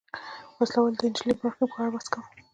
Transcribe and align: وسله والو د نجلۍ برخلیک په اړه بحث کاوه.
وسله 0.59 0.79
والو 0.81 0.97
د 0.99 1.03
نجلۍ 1.11 1.33
برخلیک 1.39 1.69
په 1.71 1.77
اړه 1.81 1.93
بحث 1.93 2.07
کاوه. 2.13 2.27